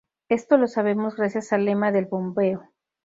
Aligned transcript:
Esto 0.29 0.57
lo 0.57 0.67
sabemos 0.67 1.15
gracias 1.15 1.53
al 1.53 1.65
lema 1.65 1.91
del 1.91 2.05
bombeo. 2.07 2.63